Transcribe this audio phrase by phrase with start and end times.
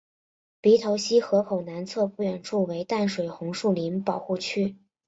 [0.61, 4.75] 鼻头溪河口南侧不远处为淡水红树林保护区。